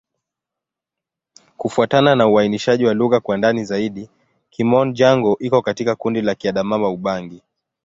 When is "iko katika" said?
5.39-5.95